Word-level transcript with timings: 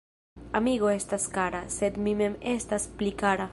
Amiko 0.59 0.89
estas 0.93 1.27
kara, 1.37 1.61
sed 1.75 2.01
mi 2.07 2.17
mem 2.25 2.41
estas 2.57 2.91
pli 2.97 3.15
kara. 3.25 3.47